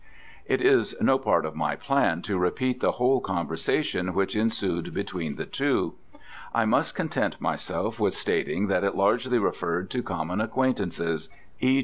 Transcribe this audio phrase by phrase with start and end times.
[0.47, 5.35] It is no part of my plan to repeat the whole conversation which ensued between
[5.35, 5.93] the two.
[6.55, 11.29] I must content myself with stating that it largely referred to common acquaintances,
[11.61, 11.79] e.